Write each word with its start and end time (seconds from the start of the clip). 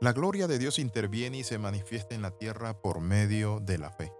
La 0.00 0.12
gloria 0.12 0.46
de 0.46 0.60
Dios 0.60 0.78
interviene 0.78 1.38
y 1.38 1.42
se 1.42 1.58
manifiesta 1.58 2.14
en 2.14 2.22
la 2.22 2.30
tierra 2.30 2.80
por 2.80 3.00
medio 3.00 3.58
de 3.58 3.78
la 3.78 3.90
fe. 3.90 4.12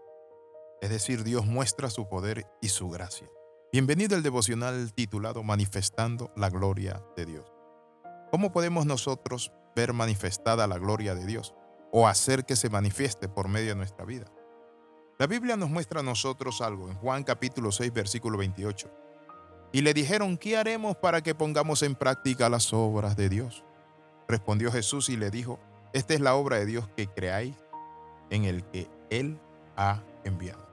Es 0.81 0.91
decir, 0.91 1.23
Dios 1.23 1.47
muestra 1.47 1.89
su 1.89 2.09
poder 2.09 2.49
y 2.61 2.71
su 2.71 2.91
gracia. 2.91 3.31
Bienvenido 3.73 4.17
al 4.17 4.25
devocional 4.25 4.93
titulado 4.93 5.45
Manifestando 5.45 6.33
la 6.35 6.51
gloria 6.51 7.05
de 7.17 7.27
Dios. 7.27 7.53
¿Cómo 8.33 8.51
podemos 8.51 8.87
nosotros 8.87 9.53
ver 9.77 9.93
manifestada 9.93 10.67
la 10.67 10.79
gloria 10.79 11.15
de 11.15 11.25
Dios 11.25 11.55
o 11.93 12.09
hacer 12.09 12.45
que 12.45 12.57
se 12.57 12.71
manifieste 12.71 13.29
por 13.29 13.47
medio 13.47 13.69
de 13.69 13.77
nuestra 13.77 14.05
vida? 14.05 14.27
La 15.17 15.29
Biblia 15.29 15.57
nos 15.57 15.71
muestra 15.71 16.01
a 16.01 16.03
nosotros 16.03 16.61
algo 16.61 16.89
en 16.89 16.97
Juan 16.97 17.23
capítulo 17.23 17.71
6 17.71 17.93
versículo 17.93 18.37
28. 18.37 18.91
Y 19.71 19.83
le 19.83 19.95
dijeron, 19.95 20.39
¿qué 20.39 20.57
haremos 20.57 20.97
para 20.97 21.23
que 21.23 21.37
pongamos 21.37 21.85
en 21.85 21.95
práctica 21.95 22.49
las 22.49 22.73
obras 22.73 23.17
de 23.17 23.29
Dios? 23.29 23.65
Respondió 24.29 24.71
Jesús 24.71 25.09
y 25.09 25.17
le 25.17 25.31
dijo, 25.31 25.59
esta 25.95 26.13
es 26.13 26.21
la 26.21 26.35
obra 26.35 26.59
de 26.59 26.67
Dios 26.67 26.87
que 26.97 27.07
creáis 27.07 27.57
en 28.29 28.45
el 28.45 28.63
que 28.65 28.91
Él 29.09 29.41
ha 29.77 30.03
enviado. 30.23 30.69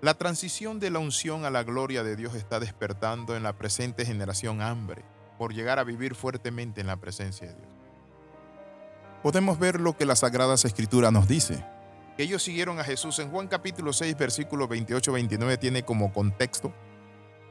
La 0.00 0.14
transición 0.14 0.78
de 0.78 0.90
la 0.90 1.00
unción 1.00 1.44
a 1.44 1.50
la 1.50 1.64
gloria 1.64 2.04
de 2.04 2.14
Dios 2.14 2.34
está 2.34 2.60
despertando 2.60 3.36
en 3.36 3.42
la 3.42 3.54
presente 3.54 4.06
generación 4.06 4.62
hambre 4.62 5.04
por 5.36 5.52
llegar 5.52 5.78
a 5.78 5.84
vivir 5.84 6.14
fuertemente 6.14 6.80
en 6.80 6.86
la 6.86 6.96
presencia 6.96 7.48
de 7.48 7.54
Dios. 7.54 7.68
Podemos 9.22 9.58
ver 9.58 9.80
lo 9.80 9.96
que 9.96 10.06
la 10.06 10.16
Sagrada 10.16 10.54
Escritura 10.54 11.10
nos 11.10 11.26
dice. 11.26 11.66
Que 12.16 12.22
ellos 12.22 12.42
siguieron 12.42 12.78
a 12.78 12.84
Jesús 12.84 13.18
en 13.18 13.30
Juan 13.30 13.48
capítulo 13.48 13.92
6, 13.92 14.16
versículo 14.16 14.68
28-29 14.68 15.58
tiene 15.58 15.82
como 15.84 16.12
contexto 16.12 16.72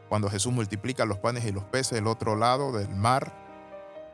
cuando 0.07 0.29
Jesús 0.29 0.51
multiplica 0.51 1.05
los 1.05 1.19
panes 1.19 1.45
y 1.45 1.51
los 1.51 1.65
peces 1.65 1.91
del 1.91 2.07
otro 2.07 2.35
lado 2.35 2.71
del 2.71 2.89
mar 2.89 3.48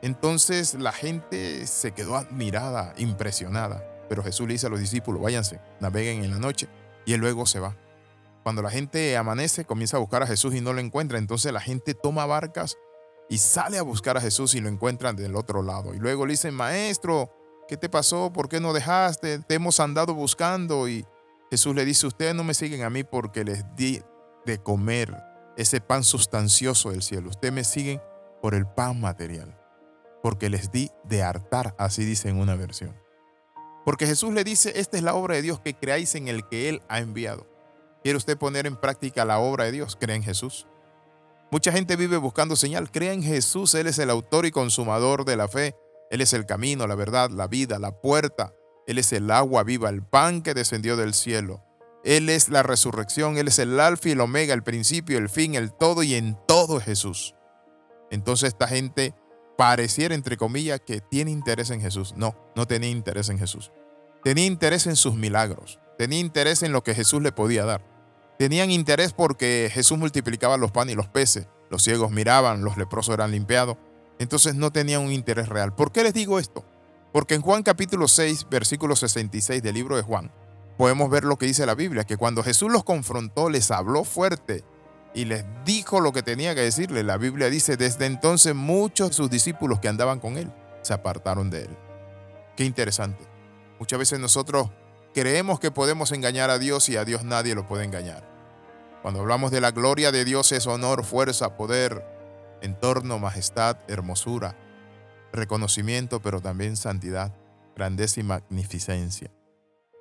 entonces 0.06 0.76
la 0.76 0.92
gente 0.92 1.66
se 1.66 1.92
quedó 1.92 2.16
admirada, 2.16 2.94
impresionada. 2.96 3.84
Pero 4.08 4.22
Jesús 4.22 4.46
le 4.46 4.54
dice 4.54 4.68
a 4.68 4.70
los 4.70 4.80
discípulos, 4.80 5.20
váyanse, 5.20 5.60
naveguen 5.80 6.24
en 6.24 6.30
la 6.30 6.38
noche. 6.38 6.70
Y 7.08 7.14
él 7.14 7.22
luego 7.22 7.48
se 7.48 7.60
va. 7.60 7.76
Cuando 8.44 8.62
la 8.62 8.70
gente 8.70 9.18
amanece, 9.18 9.66
comienza 9.66 9.98
a 9.98 10.00
buscar 10.00 10.22
a 10.22 10.28
Jesús 10.28 10.54
y 10.54 10.62
no 10.62 10.74
lo 10.74 10.80
encuentra. 10.80 11.18
Entonces 11.18 11.52
la 11.52 11.60
gente 11.60 11.96
toma 11.96 12.28
barcas 12.28 12.78
y 13.30 13.40
sale 13.40 13.80
a 13.80 13.82
buscar 13.82 14.16
a 14.16 14.22
Jesús 14.22 14.54
y 14.54 14.62
lo 14.62 14.70
encuentran 14.70 15.16
del 15.16 15.36
otro 15.36 15.64
lado. 15.64 15.96
Y 15.96 15.98
luego 15.98 16.28
le 16.28 16.34
dicen, 16.34 16.54
maestro, 16.54 17.32
¿qué 17.68 17.76
te 17.76 17.90
pasó? 17.90 18.32
¿Por 18.32 18.48
qué 18.48 18.60
no 18.60 18.74
dejaste? 18.74 19.40
Te 19.40 19.56
hemos 19.56 19.80
andado 19.80 20.14
buscando. 20.14 20.88
Y 20.88 21.04
Jesús 21.50 21.74
le 21.74 21.84
dice, 21.84 22.06
ustedes 22.06 22.36
no 22.36 22.44
me 22.44 22.54
siguen 22.54 22.84
a 22.84 22.92
mí 22.92 23.04
porque 23.04 23.44
les 23.44 23.64
di 23.76 24.04
de 24.46 24.60
comer 24.60 25.18
ese 25.58 25.82
pan 25.82 26.04
sustancioso 26.04 26.92
del 26.92 27.02
cielo. 27.02 27.32
Ustedes 27.32 27.56
me 27.56 27.64
siguen 27.64 28.00
por 28.40 28.54
el 28.54 28.68
pan 28.68 29.02
material 29.02 29.65
porque 30.26 30.50
les 30.50 30.72
di 30.72 30.90
de 31.04 31.22
hartar, 31.22 31.76
así 31.78 32.04
dice 32.04 32.30
en 32.30 32.40
una 32.40 32.56
versión. 32.56 33.00
Porque 33.86 34.08
Jesús 34.08 34.34
le 34.34 34.44
dice, 34.44 34.74
esta 34.80 34.98
es 34.98 35.04
la 35.04 35.14
obra 35.14 35.36
de 35.36 35.44
Dios 35.44 35.60
que 35.60 35.76
creáis 35.76 36.16
en 36.16 36.28
el 36.28 36.48
que 36.48 36.68
Él 36.68 36.82
ha 36.90 36.98
enviado. 36.98 37.46
¿Quiere 38.02 38.18
usted 38.18 38.36
poner 38.36 38.66
en 38.66 38.76
práctica 38.76 39.24
la 39.24 39.38
obra 39.38 39.66
de 39.66 39.72
Dios? 39.72 39.96
Crea 39.96 40.16
en 40.16 40.24
Jesús. 40.24 40.66
Mucha 41.52 41.72
gente 41.72 41.96
vive 41.96 42.18
buscando 42.18 42.56
señal. 42.56 42.90
Crea 42.90 43.14
en 43.14 43.22
Jesús. 43.22 43.76
Él 43.76 43.86
es 43.86 44.00
el 44.00 44.10
autor 44.10 44.48
y 44.48 44.52
consumador 44.52 45.26
de 45.26 45.36
la 45.36 45.48
fe. 45.48 45.76
Él 46.10 46.22
es 46.22 46.34
el 46.34 46.48
camino, 46.48 46.88
la 46.88 46.96
verdad, 46.96 47.30
la 47.30 47.46
vida, 47.46 47.78
la 47.78 47.92
puerta. 47.92 48.52
Él 48.88 48.98
es 48.98 49.14
el 49.14 49.30
agua 49.30 49.62
viva, 49.62 49.90
el 49.90 50.02
pan 50.02 50.42
que 50.42 50.56
descendió 50.56 50.98
del 50.98 51.14
cielo. 51.14 51.64
Él 52.04 52.30
es 52.30 52.50
la 52.50 52.64
resurrección. 52.64 53.38
Él 53.38 53.50
es 53.50 53.60
el 53.60 53.80
alfa 53.80 54.10
y 54.10 54.14
el 54.14 54.22
omega, 54.22 54.56
el 54.56 54.64
principio, 54.64 55.20
el 55.20 55.30
fin, 55.30 55.54
el 55.54 55.72
todo 55.72 56.02
y 56.02 56.16
en 56.16 56.36
todo 56.48 56.80
es 56.80 56.86
Jesús. 56.86 57.36
Entonces 58.10 58.48
esta 58.48 58.68
gente 58.68 59.14
pareciera, 59.58 60.16
entre 60.16 60.38
comillas, 60.38 60.82
que 60.82 61.02
tiene 61.02 61.32
interés 61.32 61.70
en 61.70 61.82
Jesús. 61.82 62.14
No, 62.16 62.36
no 62.56 62.68
tenía 62.68 62.90
interés 62.90 63.30
en 63.30 63.40
Jesús. 63.40 63.72
Tenía 64.24 64.46
interés 64.46 64.88
en 64.88 64.96
sus 64.96 65.16
milagros. 65.16 65.80
Tenía 65.98 66.20
interés 66.20 66.64
en 66.64 66.72
lo 66.72 66.84
que 66.84 66.96
Jesús 66.96 67.22
le 67.22 67.32
podía 67.32 67.66
dar. 67.66 67.86
Tenían 68.38 68.70
interés 68.70 69.14
porque 69.14 69.70
Jesús 69.72 69.98
multiplicaba 69.98 70.58
los 70.58 70.72
panes 70.72 70.94
y 70.94 70.96
los 70.98 71.08
peces. 71.08 71.48
Los 71.70 71.84
ciegos 71.84 72.12
miraban, 72.12 72.64
los 72.64 72.78
leprosos 72.78 73.14
eran 73.14 73.32
limpiados. 73.32 73.78
Entonces 74.20 74.56
no 74.56 74.72
tenían 74.72 75.02
un 75.02 75.12
interés 75.12 75.48
real. 75.48 75.74
¿Por 75.74 75.92
qué 75.92 76.04
les 76.04 76.14
digo 76.14 76.40
esto? 76.40 76.66
Porque 77.14 77.36
en 77.36 77.42
Juan 77.42 77.64
capítulo 77.64 78.08
6, 78.08 78.48
versículo 78.50 78.96
66 78.96 79.64
del 79.64 79.74
libro 79.74 79.96
de 79.96 80.02
Juan, 80.02 80.32
podemos 80.78 81.10
ver 81.10 81.24
lo 81.24 81.38
que 81.38 81.46
dice 81.46 81.66
la 81.66 81.76
Biblia, 81.76 82.04
que 82.04 82.18
cuando 82.18 82.44
Jesús 82.44 82.72
los 82.72 82.84
confrontó, 82.84 83.50
les 83.50 83.72
habló 83.72 84.04
fuerte 84.04 84.66
y 85.16 85.24
les 85.24 85.46
dijo 85.64 86.02
lo 86.02 86.12
que 86.12 86.22
tenía 86.22 86.54
que 86.54 86.62
decirle. 86.62 87.02
La 87.02 87.18
Biblia 87.18 87.50
dice, 87.50 87.78
desde 87.78 88.06
entonces 88.06 88.54
muchos 88.54 89.10
de 89.10 89.14
sus 89.16 89.30
discípulos 89.30 89.80
que 89.80 89.88
andaban 89.88 90.20
con 90.20 90.38
él 90.38 90.52
se 90.82 90.94
apartaron 90.94 91.50
de 91.50 91.64
él. 91.64 91.78
Qué 92.58 92.66
interesante. 92.66 93.26
Muchas 93.80 93.98
veces 93.98 94.20
nosotros 94.20 94.70
creemos 95.14 95.60
que 95.60 95.72
podemos 95.72 96.12
engañar 96.12 96.50
a 96.50 96.60
Dios 96.60 96.90
y 96.90 96.98
a 96.98 97.06
Dios 97.06 97.24
nadie 97.24 97.56
lo 97.56 97.66
puede 97.66 97.86
engañar. 97.86 98.30
Cuando 99.02 99.22
hablamos 99.22 99.52
de 99.52 99.62
la 99.62 99.72
gloria 99.72 100.12
de 100.12 100.26
Dios 100.26 100.52
es 100.52 100.68
honor, 100.68 101.06
fuerza, 101.06 101.56
poder, 101.56 102.06
entorno, 102.62 103.18
majestad, 103.18 103.78
hermosura, 103.88 104.58
reconocimiento, 105.32 106.22
pero 106.22 106.42
también 106.42 106.76
santidad, 106.76 107.34
grandeza 107.76 108.20
y 108.20 108.24
magnificencia. 108.24 109.32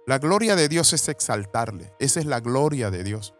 La 0.06 0.18
gloria 0.18 0.56
de 0.56 0.68
Dios 0.68 0.92
es 0.92 1.08
exaltarle. 1.08 1.92
Esa 1.98 2.20
es 2.20 2.26
la 2.26 2.40
gloria 2.40 2.90
de 2.90 3.04
Dios 3.04 3.34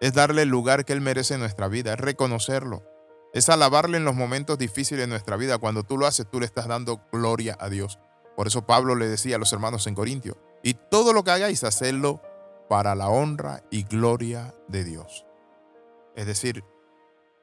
es 0.00 0.12
darle 0.12 0.42
el 0.42 0.48
lugar 0.48 0.84
que 0.84 0.92
Él 0.92 1.00
merece 1.00 1.34
en 1.34 1.40
nuestra 1.40 1.68
vida, 1.68 1.94
es 1.94 2.00
reconocerlo, 2.00 2.84
es 3.32 3.48
alabarle 3.48 3.98
en 3.98 4.04
los 4.04 4.14
momentos 4.14 4.58
difíciles 4.58 5.02
de 5.02 5.08
nuestra 5.08 5.36
vida. 5.36 5.58
Cuando 5.58 5.82
tú 5.82 5.98
lo 5.98 6.06
haces, 6.06 6.26
tú 6.30 6.40
le 6.40 6.46
estás 6.46 6.68
dando 6.68 7.02
gloria 7.12 7.56
a 7.60 7.68
Dios. 7.68 7.98
Por 8.36 8.46
eso 8.46 8.66
Pablo 8.66 8.94
le 8.94 9.08
decía 9.08 9.36
a 9.36 9.38
los 9.38 9.52
hermanos 9.52 9.86
en 9.86 9.94
Corintio, 9.94 10.38
y 10.62 10.74
todo 10.74 11.12
lo 11.12 11.24
que 11.24 11.32
hagáis, 11.32 11.64
hacedlo 11.64 12.22
para 12.68 12.94
la 12.94 13.08
honra 13.08 13.62
y 13.70 13.84
gloria 13.84 14.54
de 14.68 14.84
Dios. 14.84 15.24
Es 16.14 16.26
decir, 16.26 16.64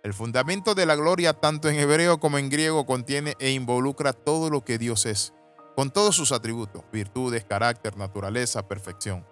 el 0.03 0.13
fundamento 0.13 0.75
de 0.75 0.85
la 0.85 0.95
gloria, 0.95 1.33
tanto 1.33 1.67
en 1.67 1.79
hebreo 1.79 2.19
como 2.19 2.37
en 2.37 2.49
griego, 2.49 2.85
contiene 2.85 3.35
e 3.39 3.51
involucra 3.51 4.13
todo 4.13 4.49
lo 4.49 4.63
que 4.63 4.77
Dios 4.77 5.05
es, 5.05 5.33
con 5.75 5.91
todos 5.91 6.15
sus 6.15 6.31
atributos, 6.31 6.83
virtudes, 6.91 7.43
carácter, 7.43 7.97
naturaleza, 7.97 8.67
perfección. 8.67 9.25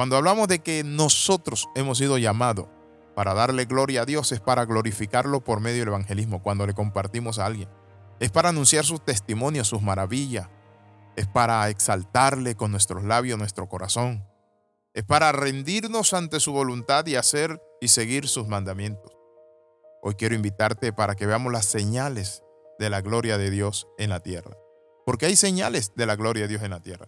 Cuando 0.00 0.16
hablamos 0.16 0.48
de 0.48 0.60
que 0.60 0.82
nosotros 0.82 1.68
hemos 1.74 1.98
sido 1.98 2.16
llamados 2.16 2.68
para 3.14 3.34
darle 3.34 3.66
gloria 3.66 4.00
a 4.00 4.06
Dios, 4.06 4.32
es 4.32 4.40
para 4.40 4.64
glorificarlo 4.64 5.44
por 5.44 5.60
medio 5.60 5.80
del 5.80 5.88
evangelismo, 5.88 6.42
cuando 6.42 6.66
le 6.66 6.72
compartimos 6.72 7.38
a 7.38 7.44
alguien. 7.44 7.68
Es 8.18 8.30
para 8.30 8.48
anunciar 8.48 8.86
sus 8.86 9.04
testimonios, 9.04 9.68
sus 9.68 9.82
maravillas. 9.82 10.48
Es 11.16 11.26
para 11.26 11.68
exaltarle 11.68 12.54
con 12.54 12.70
nuestros 12.70 13.04
labios, 13.04 13.38
nuestro 13.38 13.68
corazón. 13.68 14.26
Es 14.94 15.04
para 15.04 15.32
rendirnos 15.32 16.14
ante 16.14 16.40
su 16.40 16.52
voluntad 16.52 17.04
y 17.04 17.16
hacer 17.16 17.60
y 17.82 17.88
seguir 17.88 18.26
sus 18.26 18.48
mandamientos. 18.48 19.12
Hoy 20.00 20.14
quiero 20.14 20.34
invitarte 20.34 20.94
para 20.94 21.14
que 21.14 21.26
veamos 21.26 21.52
las 21.52 21.66
señales 21.66 22.42
de 22.78 22.88
la 22.88 23.02
gloria 23.02 23.36
de 23.36 23.50
Dios 23.50 23.86
en 23.98 24.08
la 24.08 24.20
tierra. 24.20 24.56
Porque 25.04 25.26
hay 25.26 25.36
señales 25.36 25.92
de 25.94 26.06
la 26.06 26.16
gloria 26.16 26.44
de 26.44 26.48
Dios 26.48 26.62
en 26.62 26.70
la 26.70 26.80
tierra. 26.80 27.06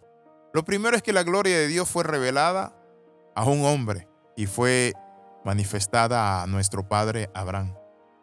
Lo 0.52 0.66
primero 0.66 0.94
es 0.94 1.02
que 1.02 1.14
la 1.14 1.22
gloria 1.22 1.56
de 1.56 1.68
Dios 1.68 1.88
fue 1.88 2.04
revelada 2.04 2.80
a 3.34 3.44
un 3.44 3.64
hombre 3.64 4.08
y 4.36 4.46
fue 4.46 4.92
manifestada 5.44 6.42
a 6.42 6.46
nuestro 6.46 6.88
padre 6.88 7.30
Abraham 7.34 7.74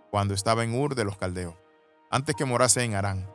cuando 0.10 0.34
estaba 0.34 0.64
en 0.64 0.74
Ur 0.74 0.96
de 0.96 1.04
los 1.04 1.18
Caldeos, 1.18 1.56
antes 2.10 2.36
que 2.36 2.46
morase 2.46 2.84
en 2.84 2.96
Arán. 2.96 3.30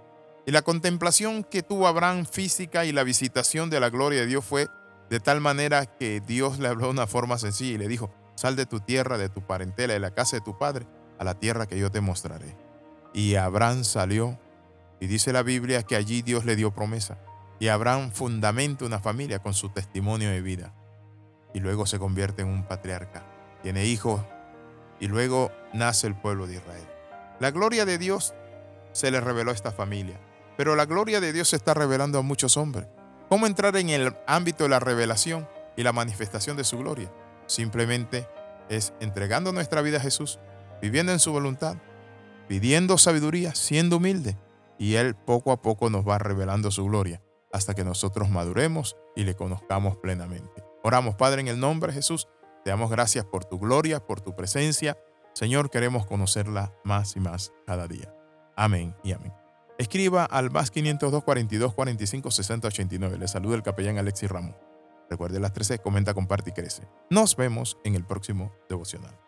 Y 0.46 0.50
la 0.50 0.62
contemplación 0.62 1.44
que 1.44 1.62
tuvo 1.62 1.86
Abraham 1.86 2.26
física 2.26 2.84
y 2.84 2.92
la 2.92 3.04
visitación 3.04 3.70
de 3.70 3.80
la 3.80 3.90
gloria 3.90 4.20
de 4.20 4.26
Dios 4.26 4.44
fue 4.44 4.68
de 5.08 5.20
tal 5.20 5.40
manera 5.40 5.86
que 5.86 6.20
Dios 6.20 6.58
le 6.58 6.68
habló 6.68 6.86
de 6.86 6.92
una 6.92 7.06
forma 7.06 7.38
sencilla 7.38 7.74
y 7.74 7.78
le 7.78 7.88
dijo, 7.88 8.12
sal 8.34 8.56
de 8.56 8.66
tu 8.66 8.80
tierra, 8.80 9.16
de 9.16 9.28
tu 9.28 9.46
parentela, 9.46 9.94
de 9.94 10.00
la 10.00 10.12
casa 10.12 10.36
de 10.36 10.42
tu 10.42 10.58
padre, 10.58 10.86
a 11.18 11.24
la 11.24 11.38
tierra 11.38 11.66
que 11.66 11.78
yo 11.78 11.90
te 11.90 12.00
mostraré. 12.00 12.56
Y 13.12 13.36
Abraham 13.36 13.84
salió 13.84 14.38
y 15.00 15.06
dice 15.06 15.32
la 15.32 15.42
Biblia 15.42 15.84
que 15.84 15.96
allí 15.96 16.22
Dios 16.22 16.44
le 16.44 16.56
dio 16.56 16.74
promesa. 16.74 17.18
Y 17.60 17.68
Abraham 17.68 18.10
fundamenta 18.10 18.84
una 18.84 18.98
familia 18.98 19.38
con 19.38 19.54
su 19.54 19.68
testimonio 19.70 20.30
de 20.30 20.42
vida 20.42 20.74
y 21.54 21.60
luego 21.60 21.86
se 21.86 21.98
convierte 21.98 22.42
en 22.42 22.48
un 22.48 22.64
patriarca. 22.64 23.24
Tiene 23.62 23.86
hijos 23.86 24.20
y 25.00 25.06
luego 25.06 25.50
nace 25.72 26.06
el 26.06 26.14
pueblo 26.14 26.46
de 26.46 26.56
Israel. 26.56 26.86
La 27.40 27.50
gloria 27.50 27.86
de 27.86 27.96
Dios 27.96 28.34
se 28.92 29.10
le 29.10 29.20
reveló 29.20 29.50
a 29.50 29.54
esta 29.54 29.72
familia, 29.72 30.20
pero 30.56 30.76
la 30.76 30.84
gloria 30.84 31.20
de 31.20 31.32
Dios 31.32 31.48
se 31.48 31.56
está 31.56 31.72
revelando 31.72 32.18
a 32.18 32.22
muchos 32.22 32.56
hombres. 32.56 32.86
¿Cómo 33.28 33.46
entrar 33.46 33.76
en 33.76 33.88
el 33.88 34.14
ámbito 34.26 34.64
de 34.64 34.70
la 34.70 34.80
revelación 34.80 35.48
y 35.76 35.82
la 35.82 35.92
manifestación 35.92 36.56
de 36.56 36.64
su 36.64 36.78
gloria? 36.78 37.10
Simplemente 37.46 38.28
es 38.68 38.92
entregando 39.00 39.52
nuestra 39.52 39.80
vida 39.82 39.98
a 39.98 40.00
Jesús, 40.00 40.38
viviendo 40.82 41.12
en 41.12 41.18
su 41.18 41.32
voluntad, 41.32 41.76
pidiendo 42.48 42.98
sabiduría, 42.98 43.54
siendo 43.54 43.96
humilde, 43.96 44.36
y 44.78 44.94
Él 44.94 45.14
poco 45.14 45.52
a 45.52 45.62
poco 45.62 45.88
nos 45.88 46.06
va 46.06 46.18
revelando 46.18 46.70
su 46.70 46.84
gloria 46.84 47.22
hasta 47.52 47.74
que 47.74 47.84
nosotros 47.84 48.30
maduremos 48.30 48.96
y 49.14 49.22
le 49.22 49.36
conozcamos 49.36 49.96
plenamente. 49.96 50.63
Oramos, 50.86 51.14
Padre, 51.14 51.40
en 51.40 51.48
el 51.48 51.58
nombre 51.58 51.92
de 51.92 51.94
Jesús. 51.94 52.28
Te 52.62 52.68
damos 52.68 52.90
gracias 52.90 53.24
por 53.24 53.46
tu 53.46 53.58
gloria, 53.58 54.00
por 54.00 54.20
tu 54.20 54.36
presencia. 54.36 54.98
Señor, 55.32 55.70
queremos 55.70 56.04
conocerla 56.04 56.74
más 56.84 57.16
y 57.16 57.20
más 57.20 57.54
cada 57.66 57.88
día. 57.88 58.14
Amén 58.54 58.94
y 59.02 59.12
amén. 59.12 59.32
Escriba 59.78 60.26
al 60.26 60.50
más 60.50 60.70
502 60.70 61.24
42 61.24 61.72
45 61.72 62.30
60 62.30 62.68
89. 62.68 63.16
Le 63.16 63.28
saluda 63.28 63.56
el 63.56 63.62
capellán 63.62 63.96
Alexis 63.96 64.30
Ramos. 64.30 64.56
Recuerde 65.08 65.40
las 65.40 65.54
13, 65.54 65.78
comenta, 65.78 66.12
comparte 66.12 66.50
y 66.50 66.52
crece. 66.52 66.86
Nos 67.08 67.34
vemos 67.34 67.78
en 67.84 67.94
el 67.94 68.04
próximo 68.04 68.52
devocional. 68.68 69.18